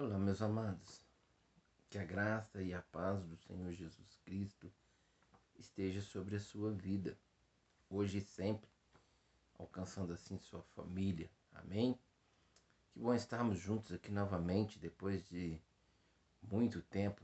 Olá, 0.00 0.16
meus 0.16 0.40
amados. 0.40 1.04
Que 1.90 1.98
a 1.98 2.04
graça 2.04 2.62
e 2.62 2.72
a 2.72 2.80
paz 2.80 3.20
do 3.24 3.36
Senhor 3.36 3.72
Jesus 3.72 4.16
Cristo 4.24 4.72
esteja 5.58 6.00
sobre 6.00 6.36
a 6.36 6.40
sua 6.40 6.70
vida, 6.70 7.18
hoje 7.90 8.18
e 8.18 8.20
sempre, 8.20 8.70
alcançando 9.58 10.12
assim 10.12 10.38
sua 10.38 10.62
família. 10.76 11.28
Amém? 11.52 11.98
Que 12.92 13.00
bom 13.00 13.12
estarmos 13.12 13.58
juntos 13.58 13.92
aqui 13.92 14.12
novamente 14.12 14.78
depois 14.78 15.28
de 15.28 15.60
muito 16.40 16.80
tempo, 16.80 17.20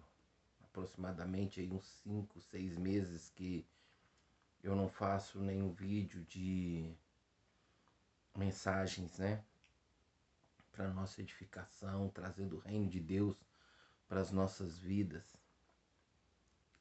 aproximadamente 0.65 1.61
aí 1.61 1.71
uns 1.71 1.87
5, 2.03 2.41
6 2.41 2.77
meses 2.77 3.31
que 3.37 3.65
eu 4.65 4.75
não 4.75 4.89
faço 4.89 5.39
nenhum 5.39 5.71
vídeo 5.71 6.25
de 6.25 6.93
mensagens, 8.37 9.17
né? 9.21 9.45
Para 10.75 10.93
nossa 10.93 11.21
edificação, 11.21 12.09
trazendo 12.09 12.57
o 12.57 12.59
reino 12.59 12.89
de 12.89 12.99
Deus 12.99 13.37
para 14.09 14.21
as 14.21 14.33
nossas 14.33 14.77
vidas. 14.77 15.25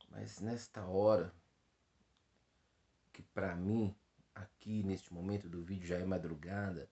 Mas 0.09 0.39
nesta 0.39 0.85
hora, 0.85 1.33
que 3.11 3.21
para 3.21 3.55
mim, 3.55 3.95
aqui 4.33 4.83
neste 4.83 5.13
momento 5.13 5.47
do 5.47 5.63
vídeo 5.63 5.85
já 5.85 5.97
é 5.97 6.05
madrugada, 6.05 6.89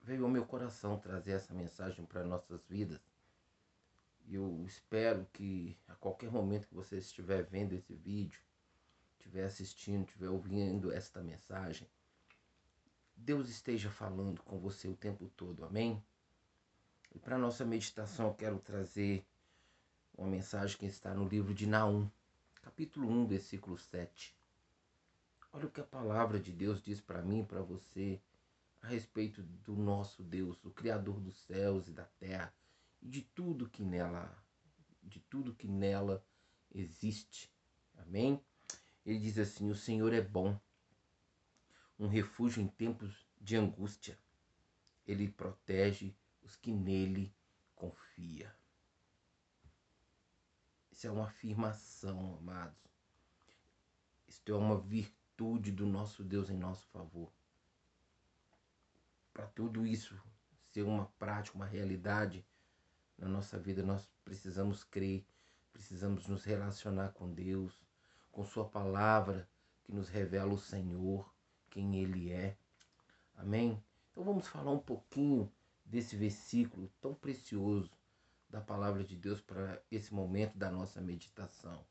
veio 0.00 0.24
ao 0.24 0.30
meu 0.30 0.46
coração 0.46 0.98
trazer 0.98 1.32
essa 1.32 1.52
mensagem 1.52 2.04
para 2.04 2.24
nossas 2.24 2.64
vidas. 2.66 3.00
E 4.26 4.36
eu 4.36 4.64
espero 4.64 5.26
que 5.32 5.76
a 5.88 5.94
qualquer 5.96 6.30
momento 6.30 6.68
que 6.68 6.74
você 6.74 6.98
estiver 6.98 7.42
vendo 7.42 7.72
esse 7.72 7.94
vídeo, 7.94 8.40
estiver 9.18 9.44
assistindo, 9.44 10.06
estiver 10.06 10.28
ouvindo 10.28 10.92
esta 10.92 11.22
mensagem, 11.22 11.88
Deus 13.24 13.48
esteja 13.48 13.88
falando 13.88 14.42
com 14.42 14.58
você 14.58 14.88
o 14.88 14.96
tempo 14.96 15.30
todo, 15.36 15.64
amém? 15.64 16.02
E 17.14 17.20
para 17.20 17.38
nossa 17.38 17.64
meditação 17.64 18.26
eu 18.26 18.34
quero 18.34 18.58
trazer 18.58 19.24
uma 20.18 20.26
mensagem 20.26 20.76
que 20.76 20.86
está 20.86 21.14
no 21.14 21.28
livro 21.28 21.54
de 21.54 21.64
Naum, 21.64 22.10
capítulo 22.62 23.08
1, 23.08 23.26
versículo 23.28 23.78
7. 23.78 24.36
Olha 25.52 25.66
o 25.66 25.70
que 25.70 25.80
a 25.80 25.84
palavra 25.84 26.40
de 26.40 26.50
Deus 26.50 26.82
diz 26.82 27.00
para 27.00 27.22
mim 27.22 27.42
e 27.42 27.46
para 27.46 27.62
você 27.62 28.20
a 28.80 28.88
respeito 28.88 29.40
do 29.40 29.76
nosso 29.76 30.24
Deus, 30.24 30.58
o 30.64 30.70
criador 30.72 31.20
dos 31.20 31.36
céus 31.42 31.86
e 31.86 31.92
da 31.92 32.04
terra 32.18 32.52
e 33.00 33.08
de 33.08 33.22
tudo 33.22 33.68
que 33.68 33.84
nela 33.84 34.36
de 35.00 35.20
tudo 35.20 35.54
que 35.54 35.68
nela 35.68 36.24
existe. 36.74 37.52
Amém? 37.98 38.42
Ele 39.06 39.20
diz 39.20 39.38
assim: 39.38 39.70
"O 39.70 39.76
Senhor 39.76 40.12
é 40.12 40.20
bom, 40.20 40.58
um 42.02 42.08
refúgio 42.08 42.60
em 42.60 42.66
tempos 42.66 43.24
de 43.40 43.56
angústia. 43.56 44.18
Ele 45.06 45.28
protege 45.28 46.12
os 46.42 46.56
que 46.56 46.72
nele 46.72 47.32
confia. 47.76 48.52
Isso 50.90 51.06
é 51.06 51.10
uma 51.12 51.26
afirmação, 51.26 52.36
amados. 52.40 52.76
Isto 54.26 54.52
é 54.52 54.56
uma 54.56 54.80
virtude 54.80 55.70
do 55.70 55.86
nosso 55.86 56.24
Deus 56.24 56.50
em 56.50 56.56
nosso 56.56 56.84
favor. 56.88 57.32
Para 59.32 59.46
tudo 59.46 59.86
isso 59.86 60.20
ser 60.72 60.82
uma 60.82 61.06
prática, 61.20 61.56
uma 61.56 61.66
realidade 61.66 62.44
na 63.16 63.28
nossa 63.28 63.60
vida, 63.60 63.80
nós 63.84 64.10
precisamos 64.24 64.82
crer, 64.82 65.24
precisamos 65.72 66.26
nos 66.26 66.42
relacionar 66.42 67.10
com 67.12 67.32
Deus, 67.32 67.80
com 68.32 68.44
Sua 68.44 68.68
palavra 68.68 69.48
que 69.84 69.92
nos 69.92 70.08
revela 70.08 70.52
o 70.52 70.58
Senhor, 70.58 71.31
quem 71.72 71.96
Ele 71.96 72.30
é. 72.30 72.54
Amém? 73.34 73.82
Então 74.10 74.22
vamos 74.22 74.46
falar 74.46 74.70
um 74.70 74.78
pouquinho 74.78 75.50
desse 75.86 76.14
versículo 76.14 76.92
tão 77.00 77.14
precioso 77.14 77.90
da 78.50 78.60
palavra 78.60 79.02
de 79.02 79.16
Deus 79.16 79.40
para 79.40 79.82
esse 79.90 80.12
momento 80.12 80.56
da 80.58 80.70
nossa 80.70 81.00
meditação. 81.00 81.82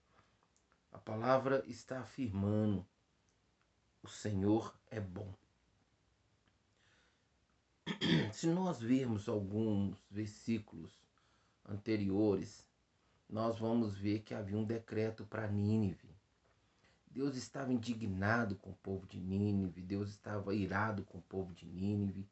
A 0.92 1.00
palavra 1.00 1.64
está 1.66 2.00
afirmando: 2.00 2.86
o 4.04 4.08
Senhor 4.08 4.72
é 4.92 5.00
bom. 5.00 5.34
Se 8.32 8.46
nós 8.46 8.80
vermos 8.80 9.28
alguns 9.28 9.98
versículos 10.12 10.92
anteriores, 11.68 12.64
nós 13.28 13.58
vamos 13.58 13.98
ver 13.98 14.20
que 14.20 14.36
havia 14.36 14.58
um 14.58 14.64
decreto 14.64 15.26
para 15.26 15.48
Nínive. 15.48 16.21
Deus 17.14 17.36
estava 17.36 17.74
indignado 17.74 18.56
com 18.56 18.70
o 18.70 18.76
povo 18.76 19.06
de 19.06 19.20
Nínive, 19.20 19.82
Deus 19.82 20.10
estava 20.10 20.56
irado 20.56 21.04
com 21.04 21.18
o 21.18 21.24
povo 21.24 21.54
de 21.54 21.66
Nínive. 21.66 22.28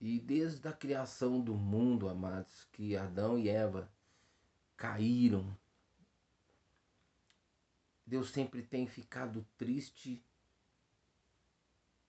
E 0.00 0.18
desde 0.18 0.66
a 0.66 0.72
criação 0.72 1.38
do 1.38 1.54
mundo, 1.54 2.08
amados, 2.08 2.66
que 2.72 2.96
Adão 2.96 3.38
e 3.38 3.50
Eva 3.50 3.90
caíram, 4.74 5.54
Deus 8.06 8.30
sempre 8.30 8.62
tem 8.62 8.86
ficado 8.86 9.46
triste, 9.58 10.24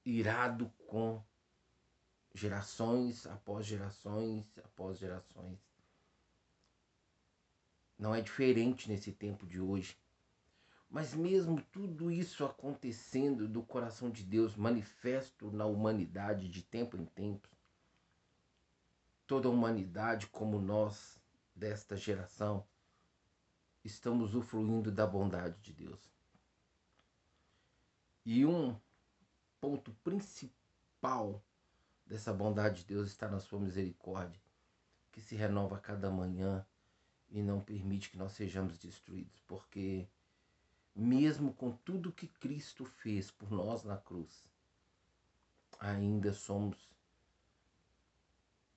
irado 0.06 0.72
com 0.88 1.22
gerações 2.34 3.28
após 3.28 3.66
gerações 3.66 4.58
após 4.60 4.98
gerações. 4.98 5.60
Não 8.00 8.16
é 8.16 8.22
diferente 8.22 8.90
nesse 8.90 9.12
tempo 9.12 9.46
de 9.46 9.60
hoje. 9.60 10.01
Mas 10.92 11.14
mesmo 11.14 11.62
tudo 11.72 12.12
isso 12.12 12.44
acontecendo 12.44 13.48
do 13.48 13.64
coração 13.64 14.10
de 14.10 14.24
Deus 14.24 14.58
manifesto 14.58 15.50
na 15.50 15.66
humanidade 15.66 16.50
de 16.50 16.62
tempo 16.62 16.98
em 16.98 17.06
tempo, 17.06 17.48
toda 19.26 19.48
a 19.48 19.52
humanidade 19.52 20.28
como 20.28 20.60
nós 20.60 21.18
desta 21.56 21.96
geração 21.96 22.68
estamos 23.86 24.36
usufruindo 24.36 24.92
da 24.92 25.08
bondade 25.08 25.58
de 25.62 25.72
Deus. 25.72 26.12
E 28.26 28.46
um 28.46 28.78
ponto 29.62 29.94
principal 30.04 31.42
dessa 32.06 32.34
bondade 32.34 32.82
de 32.82 32.88
Deus 32.88 33.08
está 33.08 33.30
na 33.30 33.40
sua 33.40 33.62
misericórdia, 33.62 34.42
que 35.10 35.22
se 35.22 35.36
renova 35.36 35.78
a 35.78 35.80
cada 35.80 36.12
manhã 36.12 36.66
e 37.30 37.42
não 37.42 37.62
permite 37.62 38.10
que 38.10 38.18
nós 38.18 38.34
sejamos 38.34 38.78
destruídos, 38.78 39.40
porque 39.48 40.06
mesmo 40.96 41.54
com 41.54 41.72
tudo 41.72 42.12
que 42.12 42.28
Cristo 42.28 42.86
fez 42.86 43.32
por 43.32 43.52
nós 43.52 43.84
na 43.84 43.98
cruz, 43.98 44.46
ainda 45.80 46.34
somos 46.34 46.78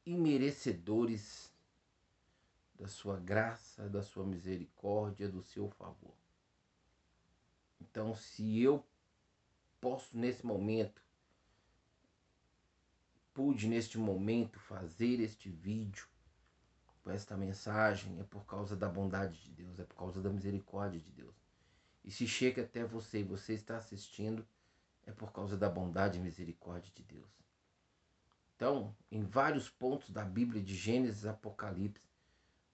imerecedores 0.07 1.53
da 2.75 2.89
sua 2.89 3.19
graça, 3.19 3.89
da 3.89 4.03
sua 4.03 4.25
misericórdia, 4.25 5.29
do 5.29 5.43
seu 5.43 5.69
favor. 5.71 6.15
Então, 7.81 8.15
se 8.15 8.61
eu 8.61 8.85
posso 9.81 10.17
nesse 10.17 10.45
momento, 10.45 11.03
pude 13.33 13.69
neste 13.69 13.99
momento 13.99 14.59
fazer 14.59 15.21
este 15.21 15.49
vídeo, 15.49 16.07
com 17.03 17.11
esta 17.11 17.37
mensagem, 17.37 18.19
é 18.19 18.25
por 18.25 18.47
causa 18.47 18.75
da 18.75 18.89
bondade 18.89 19.39
de 19.43 19.51
Deus, 19.51 19.79
é 19.79 19.85
por 19.85 19.95
causa 19.95 20.23
da 20.23 20.31
misericórdia 20.31 20.99
de 20.99 21.13
Deus. 21.13 21.44
E 22.05 22.11
se 22.11 22.27
chega 22.27 22.63
até 22.63 22.85
você 22.85 23.21
e 23.21 23.25
você 23.25 23.55
está 23.55 23.79
assistindo, 23.79 24.47
é 25.07 25.13
por 25.13 25.33
causa 25.33 25.57
da 25.57 25.69
bondade 25.71 26.19
e 26.19 26.23
misericórdia 26.23 26.93
de 26.95 27.03
Deus. 27.03 27.31
Então, 28.55 28.95
em 29.11 29.25
vários 29.25 29.69
pontos 29.69 30.11
da 30.11 30.25
Bíblia, 30.25 30.63
de 30.63 30.75
Gênesis 30.75 31.27
Apocalipse, 31.27 32.05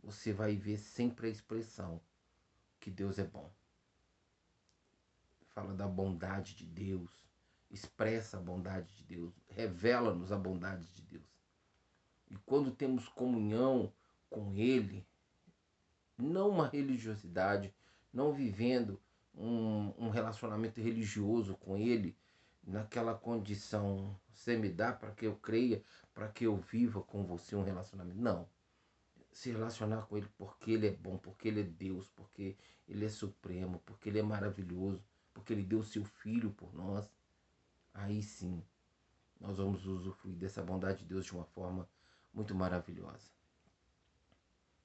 você 0.03 0.33
vai 0.33 0.57
ver 0.57 0.79
sempre 0.79 1.29
a 1.29 1.31
expressão 1.31 2.01
que 2.79 2.91
Deus 2.91 3.19
é 3.19 3.25
bom. 3.25 3.53
Fala 5.49 5.75
da 5.75 5.87
bondade 5.87 6.55
de 6.55 6.65
Deus, 6.65 7.11
expressa 7.71 8.37
a 8.37 8.41
bondade 8.41 8.93
de 8.97 9.05
Deus, 9.05 9.35
revela-nos 9.49 10.33
a 10.33 10.39
bondade 10.39 10.87
de 10.87 11.03
Deus. 11.03 11.31
E 12.29 12.37
quando 12.37 12.71
temos 12.71 13.09
comunhão 13.09 13.93
com 14.29 14.55
Ele, 14.55 15.07
não 16.17 16.51
uma 16.51 16.69
religiosidade, 16.69 17.75
não 18.13 18.33
vivendo 18.33 19.01
um, 19.35 19.93
um 19.99 20.09
relacionamento 20.11 20.81
religioso 20.81 21.57
com 21.57 21.77
Ele, 21.77 22.17
naquela 22.63 23.15
condição, 23.15 24.19
você 24.33 24.57
me 24.57 24.69
dá 24.69 24.93
para 24.93 25.13
que 25.13 25.27
eu 25.27 25.37
creia, 25.37 25.83
para 26.15 26.29
que 26.29 26.45
eu 26.45 26.57
viva 26.57 27.03
com 27.03 27.25
você 27.25 27.57
um 27.57 27.65
relacionamento. 27.65 28.21
Não. 28.21 28.49
Se 29.33 29.51
relacionar 29.51 30.03
com 30.03 30.17
Ele 30.17 30.29
porque 30.37 30.73
Ele 30.73 30.89
é 30.89 30.93
bom, 30.93 31.17
porque 31.17 31.49
Ele 31.49 31.61
é 31.61 31.65
Deus, 31.65 32.09
porque 32.09 32.57
Ele 32.89 33.07
é 33.07 33.09
supremo, 33.09 33.81
porque 33.87 34.09
Ele 34.09 34.19
é 34.19 34.23
maravilhoso, 34.23 35.03
porque 35.33 35.53
Ele 35.53 35.63
deu 35.63 35.83
seu 35.83 36.05
Filho 36.05 36.51
por 36.51 36.73
nós. 36.75 37.09
Aí 37.95 38.23
sim, 38.23 38.63
nós 39.41 39.57
vamos 39.57 39.87
usufruir 39.87 40.37
dessa 40.37 40.63
bondade 40.63 41.01
de 41.01 41.07
Deus 41.07 41.25
de 41.25 41.33
uma 41.33 41.45
forma 41.45 41.89
muito 42.33 42.55
maravilhosa. 42.55 43.31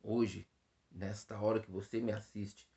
Hoje, 0.01 0.47
nesta 0.91 1.39
hora 1.39 1.59
que 1.59 1.71
você 1.71 1.99
me 1.99 2.11
assiste, 2.11 2.67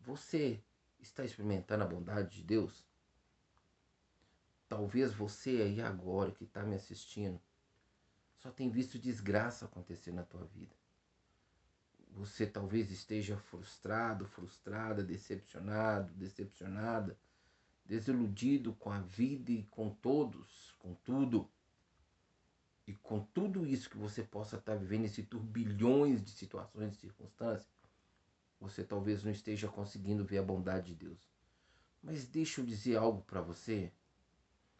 você 0.00 0.62
está 1.08 1.24
experimentando 1.24 1.84
a 1.84 1.86
bondade 1.86 2.36
de 2.36 2.42
Deus? 2.42 2.84
Talvez 4.68 5.12
você 5.12 5.62
aí 5.62 5.80
agora 5.80 6.32
que 6.32 6.44
está 6.44 6.62
me 6.62 6.74
assistindo 6.74 7.40
só 8.38 8.50
tem 8.50 8.70
visto 8.70 8.98
desgraça 8.98 9.64
acontecer 9.64 10.12
na 10.12 10.22
tua 10.22 10.44
vida. 10.44 10.74
Você 12.10 12.46
talvez 12.46 12.90
esteja 12.90 13.36
frustrado, 13.36 14.26
frustrada, 14.26 15.02
decepcionado, 15.02 16.12
decepcionada, 16.12 17.18
desiludido 17.84 18.74
com 18.74 18.90
a 18.90 19.00
vida 19.00 19.50
e 19.50 19.64
com 19.64 19.90
todos, 19.90 20.74
com 20.78 20.94
tudo. 20.94 21.50
E 22.86 22.94
com 22.94 23.20
tudo 23.20 23.66
isso 23.66 23.88
que 23.88 23.96
você 23.96 24.22
possa 24.22 24.56
estar 24.56 24.76
vivendo, 24.76 25.06
esse 25.06 25.22
turbilhões 25.22 26.22
de 26.22 26.30
situações 26.30 26.92
e 26.92 27.00
circunstâncias, 27.00 27.73
você 28.60 28.82
talvez 28.84 29.22
não 29.22 29.30
esteja 29.30 29.68
conseguindo 29.68 30.24
ver 30.24 30.38
a 30.38 30.42
bondade 30.42 30.94
de 30.94 31.06
Deus. 31.06 31.28
Mas 32.02 32.26
deixa 32.26 32.60
eu 32.60 32.66
dizer 32.66 32.96
algo 32.96 33.22
para 33.22 33.40
você. 33.40 33.92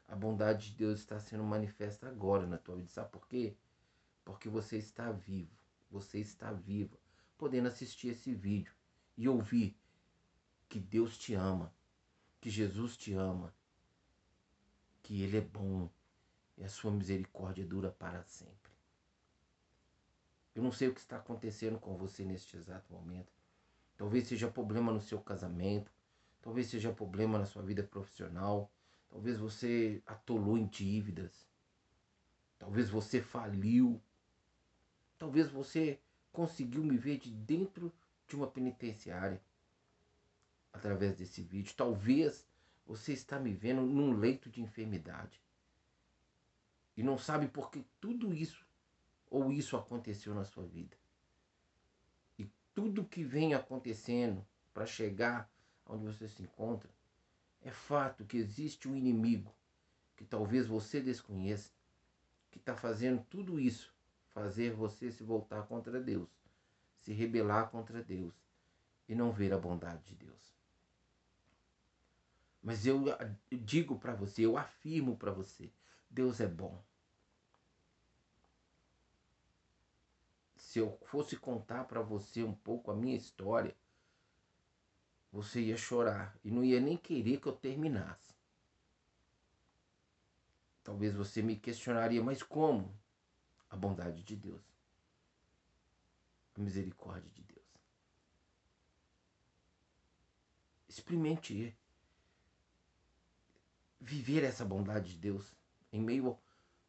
A 0.07 0.15
bondade 0.15 0.71
de 0.71 0.77
Deus 0.77 1.01
está 1.01 1.19
sendo 1.19 1.43
manifesta 1.43 2.09
agora 2.09 2.47
na 2.47 2.59
tua 2.59 2.77
vida. 2.77 2.91
Sabe 2.91 3.11
por 3.11 3.27
quê? 3.27 3.57
Porque 4.25 4.49
você 4.49 4.77
está 4.77 5.11
vivo. 5.11 5.51
Você 5.91 6.19
está 6.19 6.53
viva, 6.53 6.97
podendo 7.39 7.69
assistir 7.69 8.09
esse 8.09 8.35
vídeo 8.35 8.75
e 9.17 9.29
ouvir 9.29 9.77
que 10.69 10.81
Deus 10.81 11.17
te 11.17 11.35
ama, 11.35 11.73
que 12.41 12.51
Jesus 12.51 12.97
te 12.97 13.13
ama, 13.13 13.55
que 15.03 15.23
Ele 15.23 15.37
é 15.37 15.41
bom 15.41 15.89
e 16.57 16.65
a 16.65 16.69
sua 16.69 16.91
misericórdia 16.91 17.65
dura 17.65 17.91
para 17.91 18.23
sempre. 18.25 18.73
Eu 20.55 20.63
não 20.63 20.73
sei 20.73 20.89
o 20.89 20.95
que 20.95 21.01
está 21.01 21.17
acontecendo 21.17 21.79
com 21.79 21.97
você 21.97 22.25
neste 22.25 22.57
exato 22.57 22.93
momento. 22.93 23.33
Talvez 24.05 24.29
seja 24.29 24.51
problema 24.51 24.93
no 24.93 25.01
seu 25.01 25.19
casamento, 25.19 25.91
talvez 26.43 26.67
seja 26.67 26.93
problema 26.93 27.39
na 27.39 27.47
sua 27.47 27.63
vida 27.63 27.83
profissional, 27.83 28.71
talvez 29.09 29.39
você 29.39 30.03
atolou 30.05 30.59
em 30.59 30.67
dívidas, 30.67 31.49
talvez 32.59 32.91
você 32.91 33.23
faliu, 33.23 33.99
talvez 35.17 35.51
você 35.51 35.99
conseguiu 36.31 36.85
me 36.85 36.99
ver 36.99 37.17
de 37.17 37.31
dentro 37.31 37.91
de 38.29 38.37
uma 38.37 38.47
penitenciária 38.47 39.41
através 40.71 41.17
desse 41.17 41.41
vídeo. 41.41 41.75
Talvez 41.75 42.47
você 42.85 43.15
está 43.15 43.41
me 43.41 43.55
vendo 43.55 43.81
num 43.81 44.13
leito 44.13 44.51
de 44.51 44.61
enfermidade 44.61 45.41
e 46.95 47.03
não 47.03 47.17
sabe 47.17 47.49
por 47.49 47.71
que 47.71 47.87
tudo 47.99 48.35
isso 48.35 48.67
ou 49.31 49.51
isso 49.51 49.79
aconteceu 49.79 50.35
na 50.35 50.45
sua 50.45 50.67
vida 50.67 50.95
tudo 52.75 53.05
que 53.05 53.23
vem 53.23 53.55
acontecendo 53.55 54.45
para 54.73 54.85
chegar 54.85 55.51
onde 55.87 56.05
você 56.05 56.29
se 56.29 56.43
encontra, 56.43 56.91
é 57.63 57.71
fato 57.71 58.25
que 58.25 58.37
existe 58.37 58.89
um 58.89 58.97
inimigo 58.97 59.55
que 60.17 60.25
talvez 60.25 60.67
você 60.67 61.01
desconheça, 61.01 61.71
que 62.51 62.59
está 62.59 62.77
fazendo 62.77 63.25
tudo 63.31 63.59
isso, 63.59 63.95
fazer 64.29 64.73
você 64.73 65.11
se 65.11 65.23
voltar 65.23 65.63
contra 65.67 66.01
Deus, 66.01 66.29
se 67.01 67.13
rebelar 67.13 67.71
contra 67.71 68.03
Deus 68.03 68.35
e 69.09 69.15
não 69.15 69.33
ver 69.33 69.53
a 69.53 69.59
bondade 69.59 70.03
de 70.05 70.15
Deus. 70.15 70.55
Mas 72.63 72.87
eu 72.87 73.05
digo 73.51 73.99
para 73.99 74.15
você, 74.15 74.47
eu 74.47 74.57
afirmo 74.57 75.17
para 75.17 75.31
você, 75.31 75.71
Deus 76.09 76.41
é 76.41 76.47
bom. 76.47 76.83
Se 80.75 80.81
eu 80.81 80.99
fosse 81.05 81.37
contar 81.37 81.85
para 81.85 82.03
você 82.03 82.43
um 82.43 82.53
pouco 82.53 82.91
a 82.91 82.97
minha 82.97 83.17
história, 83.17 83.77
você 85.31 85.61
ia 85.61 85.77
chorar 85.77 86.37
e 86.43 86.51
não 86.51 86.65
ia 86.65 86.81
nem 86.81 86.97
querer 86.97 87.41
que 87.41 87.47
eu 87.47 87.55
terminasse. 87.55 88.35
Talvez 90.83 91.15
você 91.15 91.43
me 91.43 91.55
questionaria, 91.55 92.21
mas 92.21 92.43
como? 92.43 92.93
A 93.71 93.77
bondade 93.77 94.25
de 94.25 94.35
Deus, 94.35 94.65
a 96.57 96.61
misericórdia 96.61 97.31
de 97.31 97.45
Deus. 97.45 97.69
Experimente 100.89 101.79
viver 104.01 104.43
essa 104.43 104.65
bondade 104.65 105.13
de 105.13 105.19
Deus 105.19 105.55
em 105.93 106.01
meio 106.01 106.37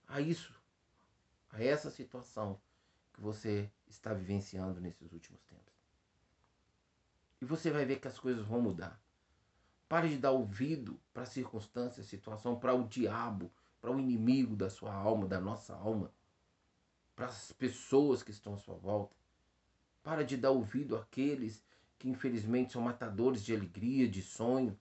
a 0.07 0.19
isso, 0.19 0.59
a 1.51 1.63
essa 1.63 1.91
situação 1.91 2.59
que 3.15 3.21
você 3.21 3.71
está 3.87 4.13
vivenciando 4.13 4.81
nesses 4.81 5.13
últimos 5.13 5.41
tempos. 5.45 5.73
E 7.41 7.45
você 7.45 7.71
vai 7.71 7.85
ver 7.85 7.99
que 7.99 8.09
as 8.09 8.19
coisas 8.19 8.45
vão 8.45 8.61
mudar. 8.61 9.01
Pare 9.87 10.09
de 10.09 10.17
dar 10.17 10.31
ouvido 10.31 10.99
para 11.13 11.23
a 11.23 11.27
circunstância, 11.27 12.03
situação, 12.03 12.59
para 12.59 12.73
o 12.73 12.87
diabo, 12.87 13.49
para 13.79 13.91
o 13.91 13.99
inimigo 13.99 14.55
da 14.55 14.69
sua 14.69 14.93
alma, 14.93 15.27
da 15.27 15.39
nossa 15.39 15.73
alma, 15.73 16.11
para 17.15 17.27
as 17.27 17.53
pessoas 17.53 18.21
que 18.21 18.31
estão 18.31 18.55
à 18.55 18.57
sua 18.57 18.75
volta. 18.75 19.15
Para 20.03 20.25
de 20.25 20.35
dar 20.35 20.51
ouvido 20.51 20.97
àqueles 20.97 21.63
que 21.97 22.09
infelizmente 22.09 22.73
são 22.73 22.81
matadores 22.81 23.43
de 23.43 23.55
alegria, 23.55 24.09
de 24.09 24.21
sonho. 24.21 24.77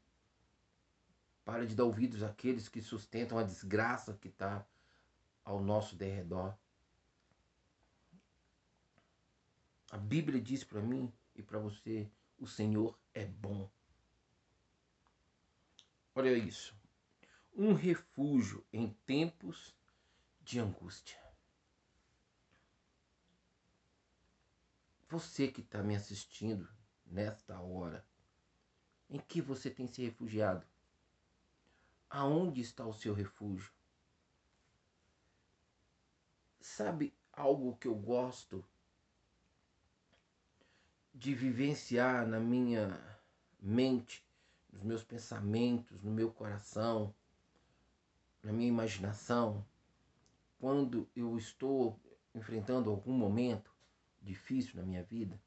Para 1.45 1.65
de 1.65 1.77
dar 1.77 1.85
ouvidos 1.85 2.23
àqueles 2.23 2.69
que 2.69 2.81
sustentam 2.81 3.39
a 3.39 3.45
desgraça 3.45 4.19
que 4.21 4.29
está 4.29 4.67
ao 5.45 5.63
nosso 5.63 5.95
derredor. 5.95 6.57
A 9.91 9.97
Bíblia 9.99 10.41
diz 10.41 10.65
para 10.65 10.81
mim 10.81 11.13
e 11.35 11.43
para 11.43 11.59
você: 11.59 12.11
o 12.39 12.47
Senhor 12.47 12.99
é 13.13 13.25
bom. 13.25 13.71
Olha 16.15 16.33
isso. 16.33 16.77
Um 17.55 17.75
refúgio 17.75 18.65
em 18.73 18.93
tempos 19.07 19.75
de 20.41 20.59
angústia. 20.59 21.19
Você 25.09 25.49
que 25.49 25.61
está 25.61 25.83
me 25.83 25.95
assistindo 25.95 26.69
nesta 27.07 27.61
hora, 27.61 28.05
em 29.09 29.19
que 29.19 29.41
você 29.41 29.71
tem 29.71 29.87
se 29.87 30.03
refugiado? 30.03 30.67
Aonde 32.11 32.61
está 32.61 32.85
o 32.87 32.93
seu 32.93 33.15
refúgio? 33.15 33.73
Sabe 36.61 37.17
algo 37.33 37.77
que 37.77 37.87
eu 37.87 37.95
gosto 37.95 38.65
de 41.15 41.33
vivenciar 41.33 42.27
na 42.27 42.41
minha 42.41 43.01
mente, 43.61 44.27
nos 44.73 44.83
meus 44.83 45.05
pensamentos, 45.05 46.03
no 46.03 46.11
meu 46.11 46.33
coração, 46.33 47.15
na 48.43 48.53
minha 48.53 48.69
imaginação, 48.69 49.65
quando 50.59 51.09
eu 51.15 51.39
estou 51.39 51.99
enfrentando 52.35 52.91
algum 52.91 53.13
momento 53.13 53.73
difícil 54.21 54.77
na 54.77 54.83
minha 54.83 55.05
vida. 55.05 55.41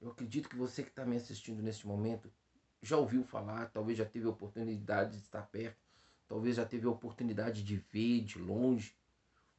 Eu 0.00 0.10
acredito 0.10 0.48
que 0.48 0.56
você 0.56 0.82
que 0.82 0.88
está 0.88 1.04
me 1.04 1.16
assistindo 1.16 1.62
neste 1.62 1.86
momento 1.86 2.32
já 2.80 2.96
ouviu 2.96 3.22
falar, 3.22 3.70
talvez 3.70 3.98
já 3.98 4.04
teve 4.04 4.26
a 4.26 4.30
oportunidade 4.30 5.18
de 5.18 5.24
estar 5.24 5.42
perto, 5.42 5.78
talvez 6.26 6.56
já 6.56 6.64
teve 6.64 6.86
a 6.86 6.90
oportunidade 6.90 7.62
de 7.62 7.76
ver 7.76 8.22
de 8.22 8.38
longe 8.38 8.96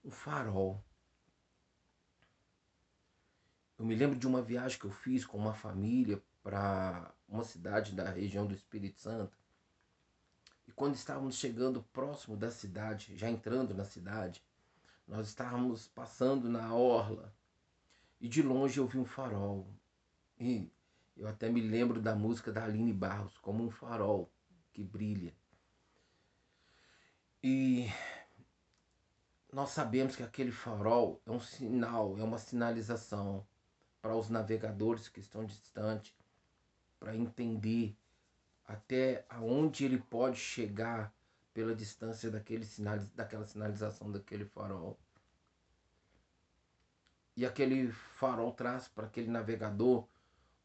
um 0.03 0.11
farol 0.11 0.83
eu 3.77 3.85
me 3.85 3.95
lembro 3.95 4.17
de 4.17 4.27
uma 4.27 4.41
viagem 4.41 4.79
que 4.79 4.85
eu 4.85 4.91
fiz 4.91 5.25
com 5.25 5.37
uma 5.37 5.53
família 5.53 6.21
para 6.43 7.13
uma 7.27 7.43
cidade 7.43 7.93
da 7.93 8.09
região 8.09 8.45
do 8.45 8.53
Espírito 8.53 8.99
Santo. 8.99 9.37
E 10.67 10.71
quando 10.71 10.95
estávamos 10.95 11.35
chegando 11.35 11.83
próximo 11.91 12.37
da 12.37 12.51
cidade, 12.51 13.17
já 13.17 13.29
entrando 13.29 13.73
na 13.73 13.83
cidade, 13.83 14.43
nós 15.07 15.27
estávamos 15.27 15.87
passando 15.87 16.49
na 16.49 16.73
orla 16.73 17.33
e 18.21 18.27
de 18.27 18.41
longe 18.41 18.77
eu 18.77 18.87
vi 18.87 18.97
um 18.97 19.05
farol. 19.05 19.67
E 20.39 20.71
eu 21.17 21.27
até 21.27 21.49
me 21.49 21.61
lembro 21.61 22.01
da 22.01 22.15
música 22.15 22.51
da 22.51 22.63
Aline 22.63 22.93
Barros, 22.93 23.37
como 23.39 23.63
um 23.63 23.69
farol 23.69 24.31
que 24.71 24.83
brilha. 24.83 25.33
E 27.43 27.89
nós 29.51 29.71
sabemos 29.71 30.15
que 30.15 30.23
aquele 30.23 30.51
farol 30.51 31.21
é 31.25 31.31
um 31.31 31.39
sinal, 31.39 32.17
é 32.17 32.23
uma 32.23 32.37
sinalização 32.37 33.45
para 34.03 34.17
os 34.17 34.29
navegadores 34.29 35.07
que 35.07 35.21
estão 35.21 35.45
distantes, 35.45 36.13
para 36.99 37.15
entender 37.15 37.97
até 38.65 39.25
aonde 39.29 39.85
ele 39.85 39.97
pode 39.97 40.37
chegar 40.37 41.15
pela 41.53 41.73
distância 41.73 42.29
daquele 42.29 42.65
sinal, 42.65 42.99
daquela 43.15 43.45
sinalização 43.45 44.11
daquele 44.11 44.43
farol. 44.43 44.99
E 47.37 47.45
aquele 47.45 47.93
farol 47.93 48.51
traz 48.51 48.89
para 48.89 49.07
aquele 49.07 49.31
navegador 49.31 50.05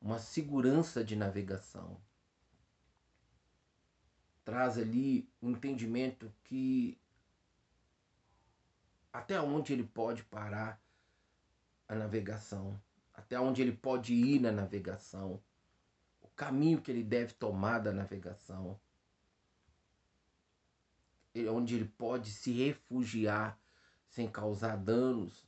uma 0.03 0.19
segurança 0.19 1.05
de 1.05 1.15
navegação. 1.15 1.97
Traz 4.45 4.77
ali 4.77 5.31
um 5.41 5.51
entendimento 5.51 6.35
que 6.43 7.01
até 9.13 9.41
onde 9.41 9.73
ele 9.73 9.85
pode 9.85 10.25
parar 10.25 10.83
a 11.87 11.95
navegação 11.95 12.79
até 13.19 13.39
onde 13.39 13.61
ele 13.61 13.73
pode 13.73 14.15
ir 14.15 14.41
na 14.41 14.53
navegação, 14.53 15.43
o 16.23 16.29
caminho 16.29 16.81
que 16.81 16.89
ele 16.89 17.03
deve 17.03 17.35
tomar 17.35 17.81
da 17.81 17.93
navegação, 17.93 18.81
onde 21.51 21.75
ele 21.75 21.85
pode 21.85 22.31
se 22.31 22.53
refugiar 22.53 23.59
sem 24.07 24.31
causar 24.31 24.77
danos 24.77 25.45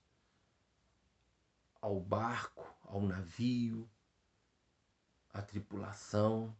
ao 1.80 2.00
barco, 2.00 2.66
ao 2.82 3.00
navio, 3.00 3.88
à 5.32 5.40
tripulação. 5.40 6.54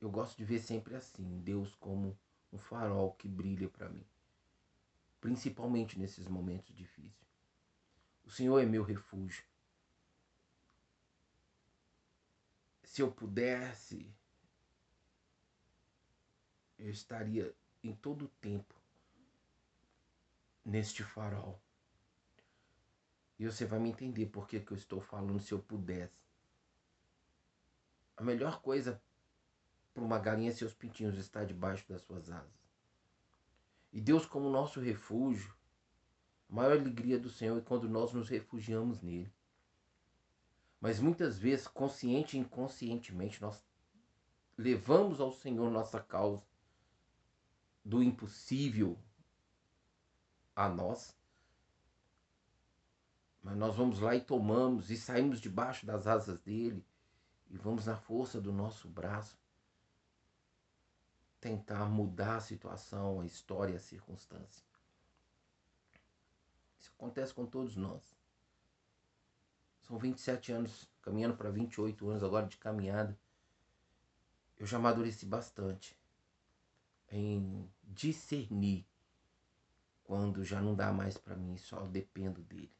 Eu 0.00 0.10
gosto 0.10 0.36
de 0.38 0.44
ver 0.44 0.60
sempre 0.60 0.94
assim, 0.94 1.40
Deus 1.40 1.74
como 1.74 2.16
um 2.52 2.58
farol 2.58 3.14
que 3.14 3.26
brilha 3.26 3.68
para 3.68 3.88
mim, 3.88 4.06
principalmente 5.20 5.98
nesses 5.98 6.28
momentos 6.28 6.74
difíceis. 6.74 7.29
O 8.30 8.32
Senhor 8.32 8.60
é 8.60 8.64
meu 8.64 8.84
refúgio. 8.84 9.44
Se 12.84 13.02
eu 13.02 13.10
pudesse, 13.10 14.08
eu 16.78 16.88
estaria 16.88 17.52
em 17.82 17.92
todo 17.92 18.26
o 18.26 18.28
tempo 18.40 18.72
neste 20.64 21.02
farol. 21.02 21.60
E 23.36 23.46
você 23.46 23.66
vai 23.66 23.80
me 23.80 23.88
entender 23.90 24.26
por 24.26 24.46
que, 24.46 24.64
eu 24.64 24.76
estou 24.76 25.00
falando 25.00 25.42
se 25.42 25.50
eu 25.50 25.58
pudesse. 25.58 26.22
A 28.16 28.22
melhor 28.22 28.62
coisa 28.62 29.02
para 29.92 30.04
uma 30.04 30.20
galinha 30.20 30.52
é 30.52 30.54
seus 30.54 30.72
pintinhos 30.72 31.18
estar 31.18 31.44
debaixo 31.44 31.84
das 31.88 32.02
suas 32.02 32.30
asas. 32.30 32.70
E 33.92 34.00
Deus 34.00 34.24
como 34.24 34.48
nosso 34.48 34.78
refúgio, 34.78 35.52
a 36.50 36.54
maior 36.54 36.72
alegria 36.72 37.18
do 37.18 37.30
Senhor 37.30 37.58
é 37.58 37.60
quando 37.60 37.88
nós 37.88 38.12
nos 38.12 38.28
refugiamos 38.28 39.00
nele. 39.00 39.32
Mas 40.80 40.98
muitas 40.98 41.38
vezes, 41.38 41.68
consciente 41.68 42.36
e 42.36 42.40
inconscientemente, 42.40 43.40
nós 43.40 43.62
levamos 44.58 45.20
ao 45.20 45.30
Senhor 45.30 45.70
nossa 45.70 46.00
causa 46.00 46.42
do 47.84 48.02
impossível 48.02 48.98
a 50.56 50.68
nós. 50.68 51.16
Mas 53.42 53.56
nós 53.56 53.76
vamos 53.76 54.00
lá 54.00 54.16
e 54.16 54.20
tomamos 54.20 54.90
e 54.90 54.96
saímos 54.96 55.40
debaixo 55.40 55.86
das 55.86 56.06
asas 56.06 56.40
dele 56.40 56.84
e 57.48 57.56
vamos 57.56 57.86
na 57.86 57.96
força 57.96 58.40
do 58.40 58.52
nosso 58.52 58.88
braço 58.88 59.38
tentar 61.40 61.86
mudar 61.86 62.36
a 62.36 62.40
situação, 62.40 63.20
a 63.20 63.26
história, 63.26 63.76
a 63.76 63.80
circunstância. 63.80 64.69
Isso 66.80 66.90
acontece 66.96 67.34
com 67.34 67.44
todos 67.44 67.76
nós. 67.76 68.02
São 69.82 69.98
27 69.98 70.52
anos, 70.52 70.88
caminhando 71.02 71.36
para 71.36 71.50
28 71.50 72.08
anos 72.08 72.22
agora 72.22 72.46
de 72.46 72.56
caminhada. 72.56 73.18
Eu 74.56 74.66
já 74.66 74.78
amadureci 74.78 75.26
bastante 75.26 75.96
em 77.10 77.70
discernir 77.84 78.86
quando 80.04 80.44
já 80.44 80.60
não 80.60 80.74
dá 80.74 80.92
mais 80.92 81.18
para 81.18 81.36
mim, 81.36 81.56
só 81.56 81.86
dependo 81.86 82.42
dele. 82.42 82.72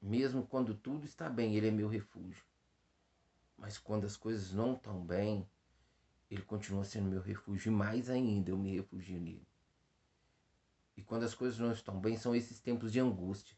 Mesmo 0.00 0.46
quando 0.46 0.74
tudo 0.74 1.04
está 1.04 1.28
bem, 1.28 1.56
ele 1.56 1.68
é 1.68 1.70
meu 1.70 1.88
refúgio. 1.88 2.44
Mas 3.56 3.78
quando 3.78 4.04
as 4.04 4.16
coisas 4.16 4.52
não 4.52 4.74
estão 4.74 5.04
bem, 5.04 5.48
ele 6.30 6.42
continua 6.42 6.84
sendo 6.84 7.08
meu 7.08 7.22
refúgio 7.22 7.70
e 7.70 7.74
mais 7.74 8.10
ainda 8.10 8.50
eu 8.50 8.58
me 8.58 8.76
refugio 8.76 9.20
nele. 9.20 9.46
E 10.96 11.02
quando 11.02 11.24
as 11.24 11.34
coisas 11.34 11.58
não 11.58 11.72
estão 11.72 12.00
bem, 12.00 12.16
são 12.16 12.34
esses 12.34 12.60
tempos 12.60 12.92
de 12.92 13.00
angústia. 13.00 13.56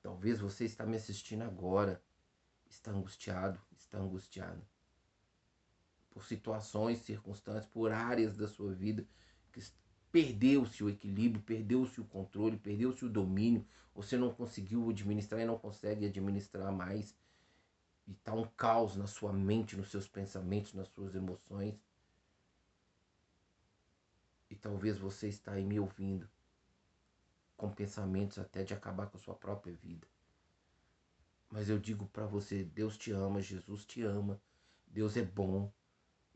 Talvez 0.00 0.40
você 0.40 0.64
está 0.64 0.84
me 0.86 0.96
assistindo 0.96 1.42
agora, 1.42 2.02
está 2.68 2.90
angustiado, 2.90 3.60
está 3.72 3.98
angustiado 3.98 4.62
por 6.10 6.24
situações, 6.24 6.98
circunstâncias, 7.00 7.66
por 7.66 7.90
áreas 7.90 8.36
da 8.36 8.46
sua 8.46 8.72
vida 8.72 9.06
que 9.50 9.60
perdeu-se 10.10 10.84
o 10.84 10.90
equilíbrio, 10.90 11.42
perdeu-se 11.42 12.00
o 12.00 12.04
controle, 12.04 12.56
perdeu-se 12.56 13.04
o 13.04 13.08
domínio, 13.08 13.66
você 13.94 14.16
não 14.16 14.32
conseguiu 14.32 14.90
administrar 14.90 15.40
e 15.40 15.44
não 15.44 15.58
consegue 15.58 16.06
administrar 16.06 16.70
mais. 16.72 17.16
E 18.06 18.12
está 18.12 18.34
um 18.34 18.46
caos 18.56 18.96
na 18.96 19.06
sua 19.06 19.32
mente, 19.32 19.76
nos 19.76 19.90
seus 19.90 20.08
pensamentos, 20.08 20.74
nas 20.74 20.88
suas 20.88 21.14
emoções. 21.14 21.74
E 24.50 24.54
talvez 24.54 24.98
você 24.98 25.28
está 25.28 25.52
aí 25.52 25.64
me 25.64 25.80
ouvindo 25.80 26.28
com 27.56 27.70
pensamentos 27.70 28.38
até 28.38 28.62
de 28.62 28.74
acabar 28.74 29.06
com 29.06 29.16
a 29.16 29.20
sua 29.20 29.34
própria 29.34 29.74
vida. 29.74 30.06
Mas 31.50 31.68
eu 31.68 31.78
digo 31.78 32.06
para 32.06 32.26
você, 32.26 32.64
Deus 32.64 32.96
te 32.96 33.12
ama, 33.12 33.40
Jesus 33.40 33.84
te 33.84 34.02
ama, 34.02 34.40
Deus 34.86 35.16
é 35.16 35.22
bom, 35.22 35.70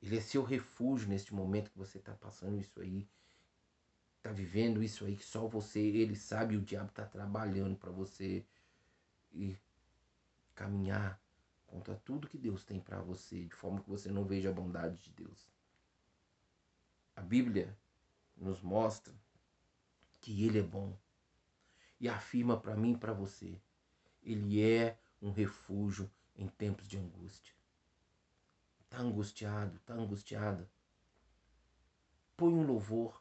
ele 0.02 0.18
é 0.18 0.20
seu 0.20 0.42
refúgio 0.42 1.08
neste 1.08 1.35
momento 1.35 1.70
que 1.70 1.78
você 1.78 1.99
está 1.99 2.12
passando 2.14 2.61
isso 2.61 2.80
aí, 2.80 3.08
está 4.18 4.30
vivendo 4.30 4.82
isso 4.82 5.04
aí 5.04 5.16
que 5.16 5.25
só 5.25 5.46
você, 5.46 5.80
ele 5.80 6.14
sabe, 6.14 6.56
o 6.56 6.62
diabo 6.62 6.90
está 6.90 7.06
trabalhando 7.06 7.76
para 7.76 7.90
você 7.90 8.44
e 9.32 9.56
caminhar 10.54 11.20
contra 11.66 11.94
tudo 11.96 12.28
que 12.28 12.38
Deus 12.38 12.64
tem 12.64 12.80
para 12.80 13.00
você, 13.00 13.44
de 13.44 13.54
forma 13.54 13.80
que 13.80 13.88
você 13.88 14.11
não 14.11 14.25
veja 14.25 14.50
a 14.50 14.52
bondade 14.52 14.96
de 14.99 15.11
Deus. 15.12 15.49
A 17.14 17.23
Bíblia 17.23 17.76
nos 18.37 18.61
mostra 18.61 19.14
que 20.20 20.44
ele 20.44 20.58
é 20.58 20.62
bom 20.62 20.96
e 21.99 22.09
afirma 22.09 22.59
para 22.59 22.76
mim 22.76 22.93
e 22.93 22.99
para 22.99 23.12
você, 23.12 23.61
ele 24.23 24.62
é 24.62 24.99
um 25.21 25.31
refúgio 25.31 26.11
em 26.37 26.47
tempos 26.47 26.87
de 26.87 26.99
angústia. 26.99 27.55
Está 28.81 28.99
angustiado, 28.99 29.76
está 29.76 29.95
angustiada. 29.95 30.69
Põe 32.37 32.53
um 32.53 32.67
louvor. 32.67 33.21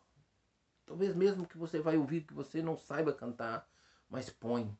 Talvez 0.85 1.15
mesmo 1.15 1.47
que 1.47 1.57
você 1.57 1.79
vai 1.79 1.97
ouvir 1.97 2.21
que 2.21 2.33
você 2.33 2.61
não 2.61 2.77
saiba 2.77 3.13
cantar, 3.13 3.67
mas 4.09 4.29
põe. 4.29 4.77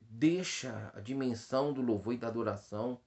Deixa 0.00 0.92
a 0.94 1.00
dimensão 1.00 1.72
do 1.72 1.80
louvor 1.80 2.14
e 2.14 2.18
da 2.18 2.28
adoração 2.28 3.00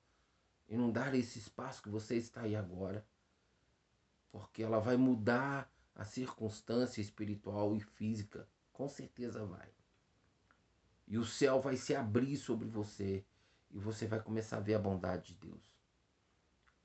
inundar 0.68 1.14
esse 1.14 1.38
espaço 1.38 1.84
que 1.84 1.90
você 1.90 2.16
está 2.16 2.42
aí 2.42 2.56
agora. 2.56 3.06
Porque 4.32 4.64
ela 4.64 4.80
vai 4.80 4.98
mudar 4.98 5.72
a 5.96 6.04
circunstância 6.04 7.02
espiritual 7.02 7.76
e 7.76 7.80
física. 7.80 8.48
Com 8.74 8.90
certeza 8.90 9.46
vai. 9.46 9.70
E 11.08 11.18
o 11.18 11.24
céu 11.24 11.62
vai 11.62 11.78
se 11.78 11.96
abrir 11.96 12.36
sobre 12.36 12.68
você. 12.68 13.24
E 13.72 13.80
você 13.80 14.06
vai 14.08 14.22
começar 14.22 14.58
a 14.58 14.62
ver 14.62 14.74
a 14.74 14.80
bondade 14.80 15.34
de 15.34 15.48
Deus. 15.48 15.74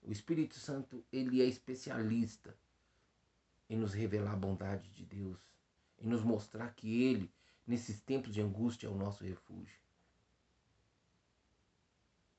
O 0.03 0.13
Espírito 0.13 0.55
Santo, 0.55 1.05
ele 1.13 1.43
é 1.43 1.45
especialista 1.45 2.57
em 3.69 3.77
nos 3.77 3.93
revelar 3.93 4.33
a 4.33 4.37
bondade 4.37 4.91
de 4.91 5.05
Deus, 5.05 5.39
em 5.99 6.07
nos 6.09 6.23
mostrar 6.23 6.73
que 6.75 7.03
ele, 7.03 7.31
nesses 7.67 8.01
tempos 8.01 8.33
de 8.33 8.41
angústia, 8.41 8.87
é 8.87 8.91
o 8.91 8.95
nosso 8.97 9.25
refúgio. 9.25 9.79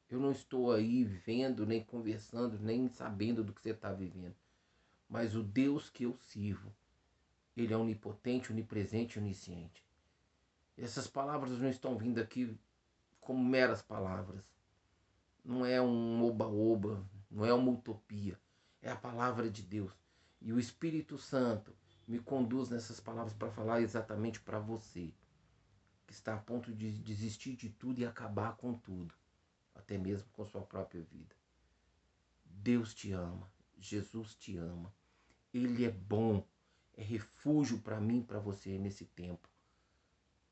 Eu 0.10 0.20
não 0.20 0.32
estou 0.32 0.72
aí 0.72 1.04
vendo, 1.04 1.68
nem 1.68 1.84
conversando, 1.84 2.58
nem 2.58 2.88
sabendo 2.88 3.44
do 3.44 3.54
que 3.54 3.62
você 3.62 3.72
está 3.72 3.94
vivendo. 3.94 4.36
Mas 5.08 5.36
o 5.36 5.44
Deus 5.44 5.90
que 5.90 6.04
eu 6.04 6.18
sirvo, 6.18 6.74
ele 7.62 7.74
é 7.74 7.78
onipotente, 7.78 8.52
onipresente 8.52 9.20
onisciente. 9.20 9.84
Essas 10.78 11.08
palavras 11.08 11.60
não 11.60 11.70
estão 11.70 11.98
vindo 11.98 12.20
aqui 12.20 12.58
como 13.20 13.44
meras 13.44 13.82
palavras. 13.82 14.44
Não 15.44 15.66
é 15.66 15.82
um 15.82 16.24
oba-oba, 16.24 17.06
não 17.30 17.46
é 17.46 17.54
uma 17.54 17.72
utopia, 17.72 18.40
é 18.82 18.90
a 18.90 18.96
palavra 18.96 19.50
de 19.50 19.62
Deus. 19.62 19.92
E 20.42 20.54
o 20.54 20.60
Espírito 20.60 21.18
Santo 21.18 21.76
me 22.08 22.20
conduz 22.20 22.70
nessas 22.70 23.00
palavras 23.00 23.34
para 23.34 23.52
falar 23.52 23.82
exatamente 23.82 24.40
para 24.40 24.60
você, 24.60 25.14
que 26.08 26.14
está 26.14 26.34
a 26.34 26.40
ponto 26.40 26.74
de 26.74 26.92
desistir 26.92 27.56
de 27.56 27.70
tudo 27.70 28.00
e 28.00 28.06
acabar 28.06 28.56
com 28.56 28.74
tudo, 28.74 29.14
até 29.76 29.98
mesmo 29.98 30.28
com 30.32 30.46
sua 30.46 30.62
própria 30.62 31.02
vida. 31.04 31.36
Deus 32.46 32.94
te 32.94 33.12
ama, 33.12 33.48
Jesus 33.78 34.34
te 34.36 34.58
ama, 34.58 34.92
Ele 35.54 35.86
é 35.86 35.92
bom, 35.92 36.44
é 37.00 37.02
refúgio 37.02 37.80
para 37.80 38.02
mim 38.02 38.22
para 38.22 38.40
você 38.40 38.78
nesse 38.78 39.06
tempo 39.06 39.48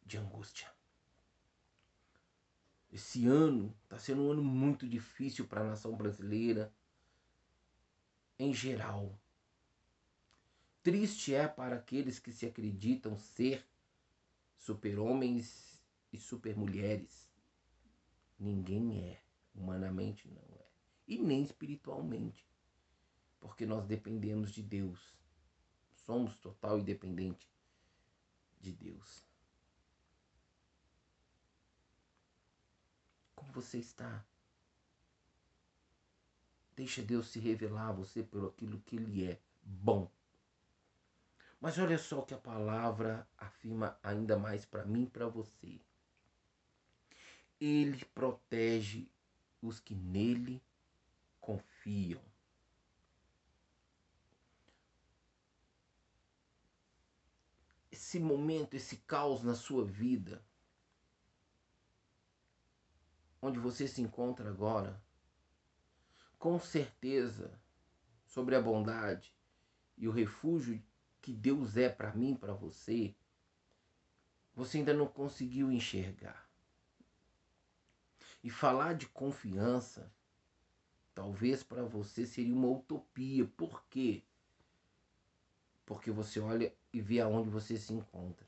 de 0.05 0.17
angústia. 0.17 0.71
Esse 2.89 3.27
ano 3.27 3.75
está 3.83 3.99
sendo 3.99 4.21
um 4.21 4.31
ano 4.31 4.41
muito 4.41 4.87
difícil 4.87 5.45
para 5.45 5.59
a 5.59 5.67
nação 5.67 5.93
brasileira 5.97 6.73
em 8.39 8.53
geral. 8.53 9.19
Triste 10.81 11.35
é 11.35 11.49
para 11.49 11.75
aqueles 11.75 12.17
que 12.17 12.31
se 12.31 12.45
acreditam 12.45 13.19
ser 13.19 13.67
super-homens 14.55 15.77
e 16.13 16.17
super-mulheres. 16.17 17.29
Ninguém 18.39 19.03
é, 19.03 19.21
humanamente 19.53 20.29
não 20.29 20.41
é, 20.57 20.65
e 21.05 21.17
nem 21.17 21.43
espiritualmente, 21.43 22.47
porque 23.37 23.65
nós 23.65 23.85
dependemos 23.85 24.53
de 24.53 24.63
Deus. 24.63 25.17
Somos 26.07 26.37
total 26.37 26.79
e 26.79 26.83
dependente 26.83 27.45
de 28.61 28.71
Deus. 28.71 29.25
Como 33.35 33.51
você 33.51 33.77
está? 33.79 34.25
Deixa 36.77 37.01
Deus 37.01 37.27
se 37.27 37.41
revelar 37.41 37.89
a 37.89 37.91
você 37.91 38.23
por 38.23 38.47
aquilo 38.47 38.79
que 38.79 38.95
Ele 38.95 39.25
é 39.25 39.37
bom. 39.61 40.09
Mas 41.59 41.77
olha 41.77 41.97
só 41.97 42.19
o 42.19 42.25
que 42.25 42.33
a 42.33 42.37
palavra 42.39 43.27
afirma 43.37 43.99
ainda 44.01 44.39
mais 44.39 44.63
para 44.63 44.85
mim 44.85 45.03
e 45.03 45.09
para 45.09 45.27
você. 45.27 45.77
Ele 47.59 48.05
protege 48.15 49.09
os 49.61 49.81
que 49.81 49.93
nele 49.93 50.63
confiam. 51.41 52.21
Esse 57.97 58.19
momento, 58.19 58.75
esse 58.75 58.97
caos 58.97 59.41
na 59.41 59.55
sua 59.55 59.83
vida, 59.83 60.39
onde 63.41 63.57
você 63.57 63.87
se 63.87 64.03
encontra 64.03 64.47
agora, 64.47 65.01
com 66.37 66.59
certeza, 66.59 67.59
sobre 68.23 68.55
a 68.55 68.61
bondade 68.61 69.33
e 69.97 70.07
o 70.07 70.11
refúgio 70.11 70.79
que 71.19 71.33
Deus 71.33 71.75
é 71.75 71.89
para 71.89 72.13
mim, 72.13 72.35
para 72.35 72.53
você, 72.53 73.15
você 74.53 74.77
ainda 74.77 74.93
não 74.93 75.07
conseguiu 75.07 75.71
enxergar. 75.71 76.47
E 78.43 78.51
falar 78.51 78.93
de 78.93 79.07
confiança, 79.07 80.13
talvez 81.15 81.63
para 81.63 81.83
você 81.83 82.27
seria 82.27 82.53
uma 82.53 82.69
utopia. 82.69 83.43
Por 83.57 83.83
quê? 83.87 84.23
Porque 85.83 86.11
você 86.11 86.39
olha 86.39 86.71
e 86.97 87.01
vê 87.01 87.19
aonde 87.19 87.49
você 87.49 87.77
se 87.77 87.93
encontra. 87.93 88.45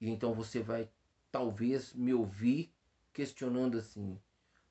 E 0.00 0.08
então 0.08 0.32
você 0.34 0.60
vai 0.60 0.90
talvez 1.30 1.92
me 1.92 2.14
ouvir 2.14 2.72
questionando 3.12 3.76
assim: 3.76 4.18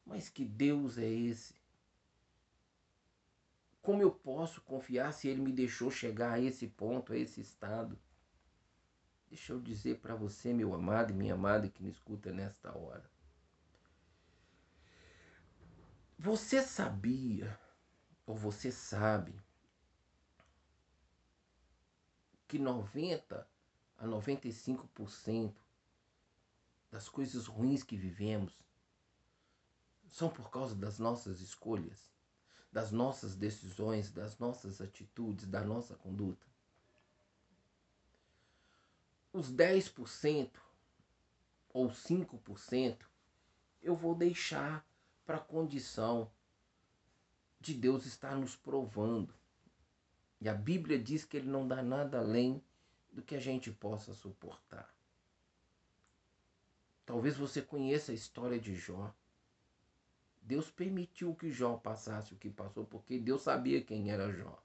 mas 0.05 0.29
que 0.29 0.43
Deus 0.43 0.97
é 0.97 1.09
esse? 1.09 1.53
Como 3.81 4.01
eu 4.01 4.11
posso 4.11 4.61
confiar 4.61 5.11
se 5.13 5.27
ele 5.27 5.41
me 5.41 5.51
deixou 5.51 5.89
chegar 5.89 6.33
a 6.33 6.39
esse 6.39 6.67
ponto, 6.67 7.13
a 7.13 7.17
esse 7.17 7.41
estado? 7.41 7.97
Deixa 9.29 9.53
eu 9.53 9.59
dizer 9.59 9.99
para 9.99 10.15
você, 10.15 10.53
meu 10.53 10.73
amado 10.73 11.11
e 11.11 11.15
minha 11.15 11.35
amada 11.35 11.69
que 11.69 11.81
me 11.81 11.89
escuta 11.89 12.31
nesta 12.31 12.77
hora. 12.77 13.09
Você 16.19 16.61
sabia, 16.61 17.57
ou 18.27 18.35
você 18.35 18.71
sabe, 18.71 19.33
que 22.51 22.59
90 22.59 23.47
a 23.97 24.05
95% 24.05 25.53
das 26.91 27.07
coisas 27.07 27.47
ruins 27.47 27.81
que 27.81 27.95
vivemos 27.95 28.53
são 30.09 30.29
por 30.29 30.51
causa 30.51 30.75
das 30.75 30.99
nossas 30.99 31.39
escolhas? 31.39 32.11
das 32.71 32.91
nossas 32.91 33.35
decisões, 33.35 34.11
das 34.11 34.39
nossas 34.39 34.79
atitudes, 34.79 35.45
da 35.45 35.61
nossa 35.61 35.93
conduta. 35.95 36.47
Os 39.33 39.51
10% 39.51 40.49
ou 41.73 41.89
5% 41.89 43.05
eu 43.81 43.95
vou 43.95 44.15
deixar 44.15 44.85
para 45.25 45.37
a 45.37 45.41
condição 45.41 46.31
de 47.59 47.73
Deus 47.73 48.05
estar 48.05 48.35
nos 48.35 48.55
provando. 48.55 49.33
E 50.41 50.49
a 50.49 50.53
Bíblia 50.55 50.97
diz 50.97 51.23
que 51.23 51.37
Ele 51.37 51.47
não 51.47 51.67
dá 51.67 51.83
nada 51.83 52.17
além 52.17 52.61
do 53.13 53.21
que 53.21 53.35
a 53.35 53.39
gente 53.39 53.71
possa 53.71 54.13
suportar. 54.13 54.91
Talvez 57.05 57.37
você 57.37 57.61
conheça 57.61 58.11
a 58.11 58.15
história 58.15 58.59
de 58.59 58.73
Jó. 58.73 59.13
Deus 60.41 60.71
permitiu 60.71 61.35
que 61.35 61.51
Jó 61.51 61.77
passasse 61.77 62.33
o 62.33 62.37
que 62.37 62.49
passou, 62.49 62.85
porque 62.85 63.19
Deus 63.19 63.43
sabia 63.43 63.83
quem 63.83 64.11
era 64.11 64.31
Jó. 64.31 64.59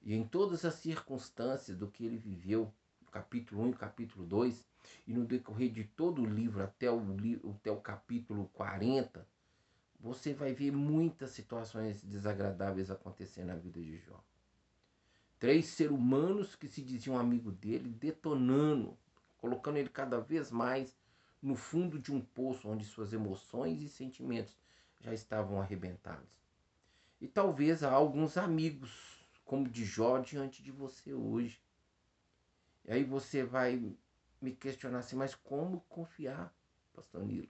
E 0.00 0.14
em 0.14 0.26
todas 0.26 0.64
as 0.64 0.74
circunstâncias 0.74 1.76
do 1.76 1.90
que 1.90 2.06
ele 2.06 2.16
viveu, 2.16 2.72
capítulo 3.10 3.62
1 3.64 3.70
e 3.70 3.74
capítulo 3.74 4.24
2, 4.24 4.64
e 5.06 5.12
no 5.12 5.26
decorrer 5.26 5.70
de 5.70 5.84
todo 5.84 6.22
o 6.22 6.26
livro 6.26 6.62
até 6.62 6.90
o, 6.90 7.02
até 7.54 7.70
o 7.70 7.80
capítulo 7.80 8.48
40, 8.54 9.26
você 9.98 10.32
vai 10.32 10.54
ver 10.54 10.70
muitas 10.70 11.30
situações 11.32 12.02
desagradáveis 12.02 12.90
acontecer 12.90 13.44
na 13.44 13.54
vida 13.54 13.78
de 13.78 13.98
Jó. 13.98 14.24
Três 15.40 15.68
seres 15.68 15.90
humanos 15.90 16.54
que 16.54 16.68
se 16.68 16.82
diziam 16.82 17.18
amigo 17.18 17.50
dele, 17.50 17.88
detonando, 17.88 18.96
colocando 19.38 19.78
ele 19.78 19.88
cada 19.88 20.20
vez 20.20 20.50
mais 20.50 20.94
no 21.40 21.56
fundo 21.56 21.98
de 21.98 22.12
um 22.12 22.20
poço 22.20 22.68
onde 22.68 22.84
suas 22.84 23.14
emoções 23.14 23.80
e 23.80 23.88
sentimentos 23.88 24.54
já 25.00 25.14
estavam 25.14 25.58
arrebentados. 25.58 26.28
E 27.18 27.26
talvez 27.26 27.82
há 27.82 27.90
alguns 27.90 28.36
amigos, 28.36 29.26
como 29.46 29.66
de 29.66 29.82
Jó, 29.82 30.18
diante 30.18 30.62
de 30.62 30.70
você 30.70 31.14
hoje. 31.14 31.58
E 32.84 32.92
aí 32.92 33.02
você 33.02 33.42
vai 33.42 33.96
me 34.42 34.52
questionar 34.52 34.98
assim, 34.98 35.16
mas 35.16 35.34
como 35.34 35.80
confiar, 35.88 36.54
pastor 36.92 37.24
Nilo? 37.24 37.48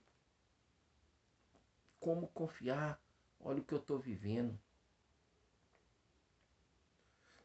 Como 1.99 2.29
confiar? 2.29 3.03
Olha 3.41 3.61
o 3.61 3.65
que 3.65 3.75
eu 3.75 3.79
estou 3.79 3.99
vivendo. 3.99 4.57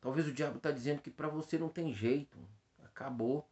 Talvez 0.06 0.28
o 0.28 0.32
diabo 0.32 0.58
está 0.58 0.70
dizendo 0.70 1.02
que 1.02 1.10
para 1.10 1.28
você 1.28 1.58
não 1.58 1.68
tem 1.68 1.92
jeito. 1.92 2.38
Acabou. 2.84 3.50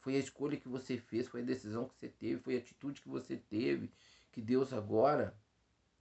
Foi 0.00 0.16
a 0.16 0.18
escolha 0.18 0.60
que 0.60 0.68
você 0.68 0.98
fez, 0.98 1.26
foi 1.26 1.40
a 1.40 1.44
decisão 1.46 1.88
que 1.88 1.94
você 1.94 2.10
teve, 2.10 2.42
foi 2.42 2.56
a 2.56 2.58
atitude 2.58 3.00
que 3.00 3.08
você 3.08 3.38
teve. 3.38 3.90
Que 4.30 4.42
Deus 4.42 4.74
agora 4.74 5.34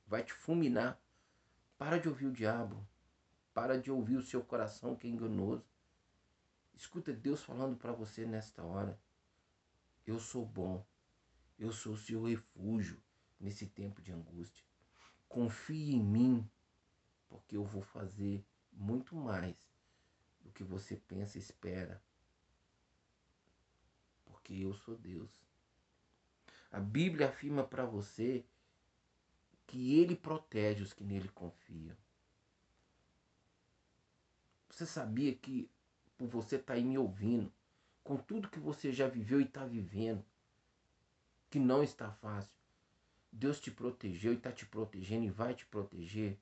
vai 0.05 0.21
te 0.21 0.33
fulminar. 0.33 1.01
Para 1.77 1.99
de 1.99 2.09
ouvir 2.09 2.25
o 2.25 2.33
diabo. 2.33 2.85
Para 3.53 3.79
de 3.79 3.89
ouvir 3.89 4.17
o 4.17 4.21
seu 4.21 4.43
coração 4.43 4.93
que 4.93 5.07
é 5.07 5.09
enganoso. 5.09 5.63
Escuta 6.75 7.13
Deus 7.13 7.41
falando 7.41 7.77
para 7.77 7.93
você 7.93 8.25
nesta 8.25 8.61
hora. 8.61 8.99
Eu 10.05 10.19
sou 10.19 10.45
bom. 10.45 10.85
Eu 11.57 11.71
sou 11.71 11.93
o 11.93 11.97
seu 11.97 12.25
refúgio 12.25 13.01
nesse 13.39 13.67
tempo 13.67 14.01
de 14.01 14.11
angústia. 14.11 14.65
Confie 15.29 15.95
em 15.95 16.03
mim, 16.03 16.49
porque 17.29 17.55
eu 17.55 17.63
vou 17.63 17.81
fazer 17.81 18.45
muito 18.73 19.15
mais 19.15 19.72
do 20.43 20.51
que 20.51 20.63
você 20.63 20.95
pensa 20.95 21.37
e 21.37 21.41
espera. 21.41 22.01
Porque 24.25 24.53
eu 24.53 24.73
sou 24.73 24.97
Deus. 24.97 25.29
A 26.71 26.79
Bíblia 26.79 27.29
afirma 27.29 27.63
para 27.63 27.85
você 27.85 28.43
que 29.65 29.99
ele 29.99 30.15
protege 30.15 30.83
os 30.83 30.93
que 30.93 31.03
nele 31.03 31.29
confiam. 31.29 31.95
Você 34.69 34.85
sabia 34.85 35.35
que 35.35 35.69
por 36.17 36.27
você 36.27 36.55
estar 36.55 36.73
tá 36.73 36.73
aí 36.73 36.83
me 36.83 36.97
ouvindo, 36.97 37.51
com 38.03 38.17
tudo 38.17 38.49
que 38.49 38.59
você 38.59 38.91
já 38.91 39.07
viveu 39.07 39.39
e 39.39 39.45
está 39.45 39.65
vivendo, 39.65 40.23
que 41.49 41.59
não 41.59 41.83
está 41.83 42.11
fácil, 42.11 42.51
Deus 43.31 43.59
te 43.59 43.71
protegeu 43.71 44.33
e 44.33 44.37
está 44.37 44.51
te 44.51 44.65
protegendo 44.65 45.25
e 45.25 45.29
vai 45.29 45.55
te 45.55 45.65
proteger 45.65 46.37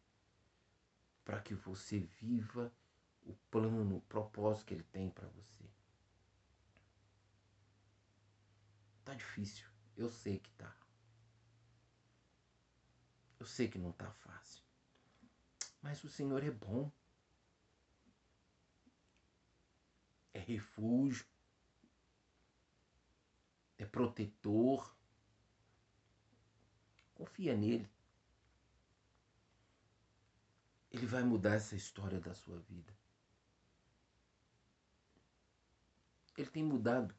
para 1.24 1.40
que 1.42 1.54
você 1.54 2.00
viva 2.00 2.72
o 3.24 3.34
plano, 3.50 3.98
o 3.98 4.02
propósito 4.02 4.68
que 4.68 4.74
Ele 4.74 4.84
tem 4.84 5.10
para 5.10 5.28
você. 5.28 5.64
Tá 9.04 9.14
difícil, 9.14 9.68
eu 9.98 10.10
sei 10.10 10.40
que 10.40 10.52
tá. 10.52 10.76
Eu 13.40 13.46
sei 13.46 13.68
que 13.68 13.80
não 13.80 13.90
está 13.90 14.12
fácil. 14.12 14.64
Mas 15.82 16.04
o 16.04 16.10
Senhor 16.10 16.44
é 16.44 16.52
bom. 16.52 16.92
É 20.32 20.40
refúgio. 20.40 21.26
É 23.80 23.86
protetor. 23.86 24.96
Confia 27.16 27.58
nele. 27.58 27.90
Ele 30.92 31.08
vai 31.08 31.24
mudar 31.24 31.56
essa 31.56 31.76
história 31.76 32.20
da 32.20 32.36
sua 32.36 32.60
vida. 32.60 32.96
Ele 36.42 36.50
tem 36.50 36.64
mudado 36.64 37.14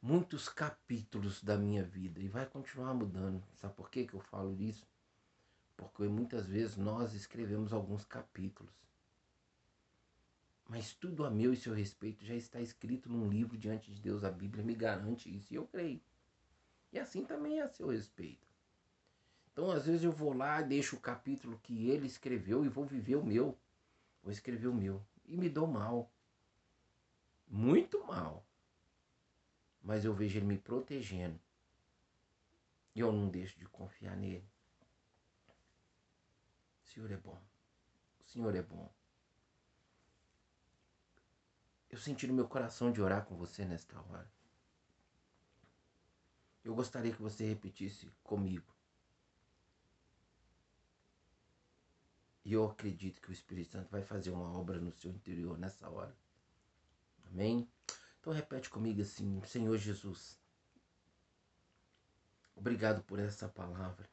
muitos 0.00 0.48
capítulos 0.48 1.42
da 1.42 1.56
minha 1.56 1.82
vida 1.82 2.20
e 2.20 2.28
vai 2.28 2.46
continuar 2.46 2.94
mudando. 2.94 3.42
Sabe 3.56 3.74
por 3.74 3.90
que, 3.90 4.06
que 4.06 4.14
eu 4.14 4.20
falo 4.20 4.56
isso? 4.60 4.86
Porque 5.76 6.04
muitas 6.04 6.46
vezes 6.46 6.76
nós 6.76 7.12
escrevemos 7.12 7.72
alguns 7.72 8.04
capítulos. 8.04 8.72
Mas 10.68 10.94
tudo 10.94 11.24
a 11.24 11.30
meu 11.30 11.52
e 11.52 11.56
seu 11.56 11.74
respeito 11.74 12.24
já 12.24 12.36
está 12.36 12.60
escrito 12.60 13.08
num 13.08 13.28
livro 13.28 13.58
diante 13.58 13.92
de 13.92 14.00
Deus. 14.00 14.22
A 14.22 14.30
Bíblia 14.30 14.62
me 14.62 14.74
garante 14.74 15.34
isso 15.36 15.52
e 15.52 15.56
eu 15.56 15.66
creio. 15.66 16.00
E 16.92 16.98
assim 16.98 17.24
também 17.24 17.58
é 17.58 17.62
a 17.62 17.68
seu 17.68 17.88
respeito. 17.88 18.46
Então, 19.52 19.68
às 19.72 19.86
vezes 19.86 20.04
eu 20.04 20.12
vou 20.12 20.32
lá, 20.32 20.62
deixo 20.62 20.94
o 20.94 21.00
capítulo 21.00 21.58
que 21.60 21.90
ele 21.90 22.06
escreveu 22.06 22.64
e 22.64 22.68
vou 22.68 22.84
viver 22.84 23.16
o 23.16 23.26
meu. 23.26 23.58
Vou 24.22 24.30
escrever 24.30 24.68
o 24.68 24.74
meu. 24.74 25.04
E 25.26 25.36
me 25.36 25.48
dou 25.48 25.66
mal. 25.66 26.13
Muito 27.46 28.04
mal 28.04 28.44
mas 29.84 30.04
eu 30.04 30.14
vejo 30.14 30.38
ele 30.38 30.46
me 30.46 30.58
protegendo. 30.58 31.38
E 32.94 33.00
eu 33.00 33.12
não 33.12 33.28
deixo 33.28 33.58
de 33.58 33.66
confiar 33.66 34.16
nele. 34.16 34.48
O 36.82 36.88
Senhor 36.88 37.10
é 37.12 37.16
bom. 37.16 37.40
O 38.20 38.24
Senhor 38.24 38.54
é 38.56 38.62
bom. 38.62 38.90
eu 41.90 41.98
senti 41.98 42.26
no 42.26 42.34
meu 42.34 42.48
coração 42.48 42.90
de 42.90 43.00
orar 43.00 43.24
com 43.24 43.36
você 43.36 43.64
nesta 43.64 44.00
hora. 44.00 44.28
Eu 46.64 46.74
gostaria 46.74 47.14
que 47.14 47.22
você 47.22 47.46
repetisse 47.46 48.10
comigo. 48.24 48.74
E 52.44 52.52
eu 52.52 52.64
acredito 52.64 53.20
que 53.20 53.30
o 53.30 53.32
Espírito 53.32 53.72
Santo 53.72 53.90
vai 53.90 54.02
fazer 54.02 54.30
uma 54.30 54.58
obra 54.58 54.80
no 54.80 54.90
seu 54.90 55.10
interior 55.12 55.56
nessa 55.56 55.88
hora. 55.88 56.16
Amém? 57.34 57.68
Então 58.20 58.32
repete 58.32 58.70
comigo 58.70 59.02
assim, 59.02 59.42
Senhor 59.42 59.76
Jesus. 59.76 60.38
Obrigado 62.54 63.02
por 63.02 63.18
essa 63.18 63.48
palavra. 63.48 64.08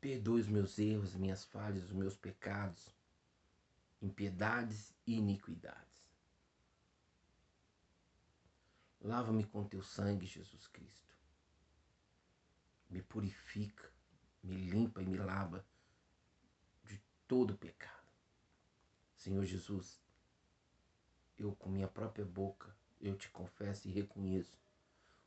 Perdoe 0.00 0.40
os 0.40 0.48
meus 0.48 0.76
erros, 0.76 1.14
minhas 1.14 1.44
falhas, 1.44 1.84
os 1.84 1.92
meus 1.92 2.16
pecados, 2.16 2.92
impiedades 4.02 4.92
e 5.06 5.14
iniquidades. 5.14 6.10
Lava-me 9.00 9.44
com 9.44 9.64
teu 9.64 9.84
sangue, 9.84 10.26
Jesus 10.26 10.66
Cristo. 10.66 11.14
Me 12.88 13.02
purifica, 13.02 13.88
me 14.42 14.56
limpa 14.56 15.00
e 15.00 15.06
me 15.06 15.16
lava 15.16 15.64
de 16.84 17.00
todo 17.28 17.56
pecado. 17.56 18.10
Senhor 19.14 19.44
Jesus, 19.44 20.00
eu 21.42 21.54
com 21.56 21.68
minha 21.68 21.88
própria 21.88 22.24
boca, 22.24 22.74
eu 23.00 23.16
te 23.16 23.28
confesso 23.30 23.88
e 23.88 23.90
reconheço 23.90 24.58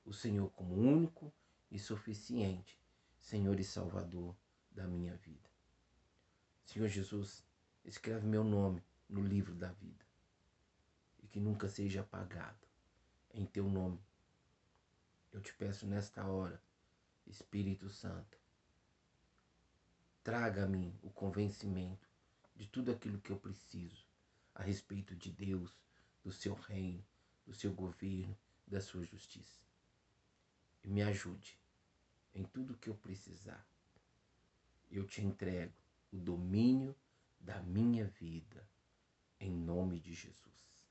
o 0.06 0.14
Senhor 0.14 0.50
como 0.52 0.76
único 0.76 1.34
e 1.72 1.80
suficiente 1.80 2.80
Senhor 3.20 3.58
e 3.60 3.64
Salvador 3.64 4.36
da 4.70 4.86
minha 4.86 5.16
vida. 5.16 5.50
Senhor 6.66 6.90
Jesus, 6.90 7.44
escreve 7.86 8.28
meu 8.28 8.44
nome 8.44 8.84
no 9.10 9.22
livro 9.22 9.56
da 9.56 9.72
vida 9.72 10.06
e 11.22 11.28
que 11.28 11.40
nunca 11.40 11.70
seja 11.70 12.02
apagado 12.02 12.68
em 13.34 13.46
teu 13.46 13.70
nome. 13.70 14.00
Eu 15.32 15.42
te 15.42 15.54
peço 15.54 15.88
nesta 15.88 16.28
hora, 16.28 16.62
Espírito 17.26 17.90
Santo, 17.90 18.38
traga 20.22 20.66
a 20.66 20.68
mim 20.68 20.94
o 21.02 21.10
convencimento 21.10 22.08
de 22.56 22.68
tudo 22.68 22.92
aquilo 22.92 23.22
que 23.22 23.32
eu 23.32 23.40
preciso 23.40 24.06
a 24.54 24.62
respeito 24.62 25.16
de 25.16 25.32
Deus, 25.32 25.74
do 26.24 26.32
seu 26.32 26.54
reino, 26.54 27.04
do 27.46 27.54
seu 27.54 27.74
governo, 27.74 28.38
da 28.66 28.80
sua 28.80 29.04
justiça. 29.04 29.62
E 30.84 30.88
me 30.88 31.02
ajude 31.02 31.60
em 32.34 32.44
tudo 32.44 32.78
que 32.78 32.90
eu 32.90 32.96
precisar. 32.96 33.66
Eu 34.90 35.06
te 35.06 35.22
entrego 35.22 35.74
o 36.12 36.18
domínio 36.18 36.96
da 37.40 37.62
minha 37.62 38.06
vida, 38.06 38.68
em 39.40 39.52
nome 39.52 40.00
de 40.00 40.14
Jesus. 40.14 40.88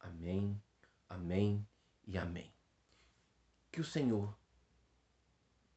Amém, 0.00 0.60
amém 1.08 1.66
e 2.06 2.18
amém. 2.18 2.52
Que 3.70 3.80
o 3.80 3.84
Senhor 3.84 4.36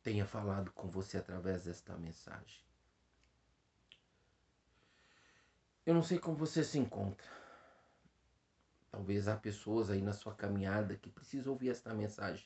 tenha 0.01 0.25
falado 0.25 0.71
com 0.71 0.89
você 0.89 1.17
através 1.17 1.65
desta 1.65 1.95
mensagem. 1.97 2.61
Eu 5.85 5.93
não 5.93 6.03
sei 6.03 6.17
como 6.17 6.37
você 6.37 6.63
se 6.63 6.79
encontra. 6.79 7.42
Talvez 8.93 9.27
há 9.27 9.35
pessoas 9.35 9.89
aí 9.89 10.03
na 10.03 10.13
sua 10.13 10.35
caminhada 10.35 10.95
que 10.95 11.09
precisam 11.09 11.53
ouvir 11.53 11.69
esta 11.69 11.91
mensagem. 11.95 12.45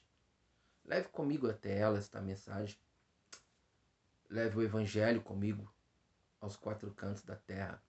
Leve 0.86 1.10
comigo 1.10 1.50
até 1.50 1.78
ela 1.78 1.98
esta 1.98 2.22
mensagem. 2.22 2.80
Leve 4.30 4.58
o 4.58 4.64
Evangelho 4.64 5.22
comigo 5.22 5.70
aos 6.40 6.56
quatro 6.56 6.90
cantos 6.92 7.22
da 7.24 7.36
terra, 7.36 7.84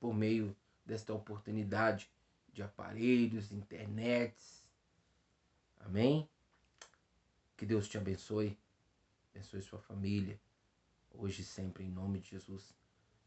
por 0.00 0.14
meio 0.14 0.56
desta 0.86 1.12
oportunidade 1.12 2.10
de 2.54 2.62
aparelhos, 2.62 3.52
internets. 3.52 4.66
Amém? 5.80 6.26
Que 7.54 7.66
Deus 7.66 7.86
te 7.86 7.98
abençoe, 7.98 8.58
abençoe 9.30 9.60
sua 9.60 9.78
família, 9.78 10.40
hoje 11.10 11.42
e 11.42 11.44
sempre, 11.44 11.84
em 11.84 11.90
nome 11.90 12.18
de 12.20 12.30
Jesus. 12.30 12.74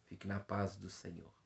Fique 0.07 0.27
na 0.27 0.39
paz 0.39 0.75
do 0.77 0.89
Senhor. 0.89 1.36